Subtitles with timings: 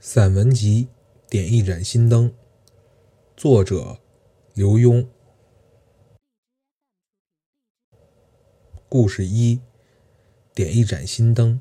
[0.00, 0.86] 散文集
[1.28, 2.30] 《点一盏心灯》，
[3.36, 3.98] 作者
[4.54, 5.04] 刘墉。
[8.88, 9.60] 故事一：
[10.54, 11.60] 点一盏心灯。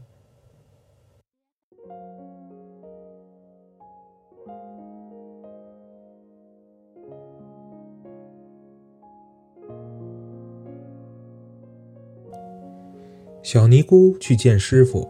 [13.42, 15.10] 小尼姑去见师傅。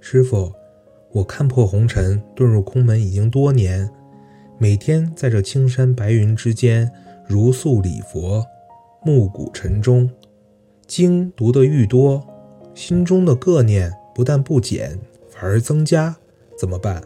[0.00, 0.54] 师傅，
[1.16, 3.88] 我看破红尘，遁入空门已经多年，
[4.58, 6.92] 每天在这青山白云之间
[7.26, 8.44] 如素礼佛，
[9.02, 10.10] 暮鼓晨钟，
[10.86, 12.22] 经读得愈多，
[12.74, 14.98] 心中的恶念不但不减，
[15.30, 16.14] 反而增加，
[16.54, 17.02] 怎么办？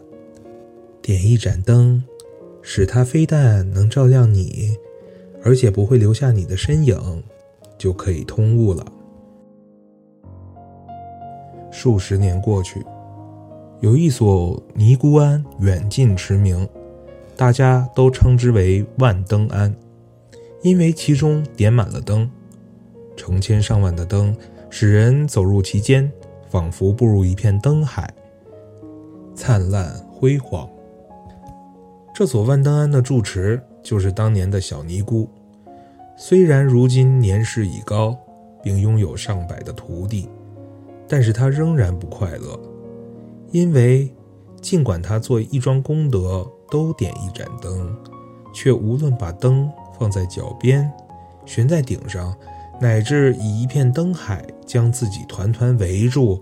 [1.01, 2.03] 点一盏灯，
[2.61, 4.75] 使它非但能照亮你，
[5.41, 7.23] 而且不会留下你的身影，
[7.77, 8.85] 就可以通悟了。
[11.71, 12.85] 数十年过去，
[13.81, 16.69] 有一所尼姑庵远近驰名，
[17.35, 19.73] 大家都称之为万灯庵，
[20.61, 22.29] 因为其中点满了灯，
[23.17, 24.37] 成千上万的灯
[24.69, 26.11] 使人走入其间，
[26.47, 28.07] 仿佛步入一片灯海，
[29.33, 30.69] 灿烂辉煌。
[32.13, 35.27] 这所万灯庵的住持就是当年的小尼姑，
[36.15, 38.15] 虽然如今年事已高，
[38.61, 40.29] 并拥有上百的徒弟。
[41.07, 42.57] 但是他仍然不快乐，
[43.51, 44.11] 因为
[44.61, 47.95] 尽管他做一桩功德都点一盏灯，
[48.53, 50.89] 却无论把灯放在脚边、
[51.45, 52.35] 悬在顶上，
[52.79, 56.39] 乃至以一片灯海将自己团团围住，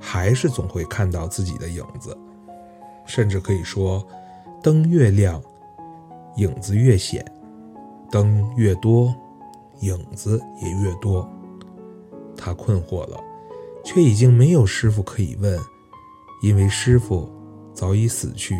[0.00, 2.16] 还是总会看到自己的影子。
[3.06, 4.06] 甚至可以说，
[4.62, 5.42] 灯越亮，
[6.36, 7.22] 影子越显；
[8.10, 9.14] 灯越多，
[9.80, 11.28] 影子也越多。
[12.36, 13.20] 他困惑了。
[13.86, 15.58] 却已经没有师傅可以问，
[16.44, 17.26] 因为师傅
[17.72, 18.54] 早已死去，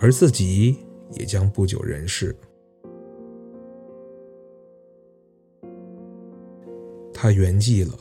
[0.00, 0.74] 而自己
[1.12, 2.34] 也将不久人世。
[7.12, 7.92] 他圆寂了，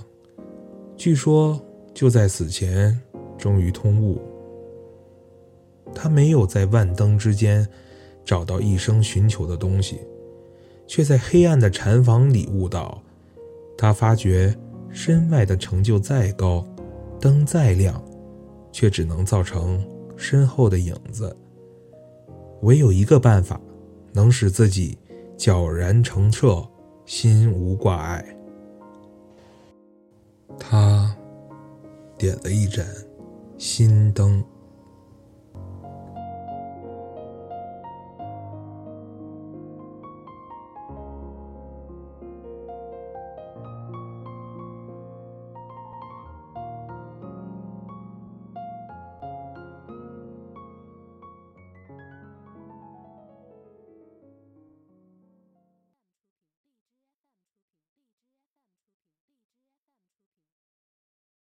[0.95, 1.59] 据说
[1.93, 2.97] 就在死前
[3.37, 4.21] 终于通悟。
[5.93, 7.67] 他没有在万灯之间
[8.23, 9.99] 找到一生寻求的东西，
[10.87, 13.03] 却在黑暗的禅房里悟到，
[13.77, 14.57] 他发觉。
[14.89, 16.65] 身外的成就再高，
[17.19, 18.01] 灯再亮，
[18.77, 19.83] 却只能造成
[20.15, 21.35] 身后的影子。
[22.61, 23.59] 唯有一个办法，
[24.13, 24.95] 能使自己
[25.35, 26.63] 皎然澄澈，
[27.03, 28.23] 心无挂碍。
[30.59, 31.11] 他
[32.19, 32.85] 点了一盏
[33.57, 34.43] 心灯。